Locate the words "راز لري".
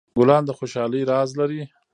1.11-1.61